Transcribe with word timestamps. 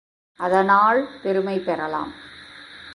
அதனால் 0.39 1.09
பெருமை 1.23 1.59
பெறலாம். 1.59 2.11